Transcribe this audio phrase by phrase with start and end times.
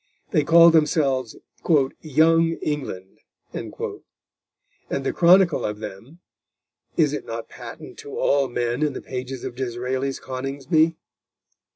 [0.31, 1.35] They called themselves
[2.01, 3.19] "Young England,"
[3.53, 3.71] and
[4.89, 6.21] the chronicle of them
[6.97, 10.95] is it not patent to all men in the pages of Disraeli's Coningsby?